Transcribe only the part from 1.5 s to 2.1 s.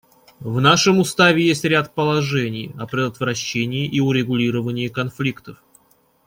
ряд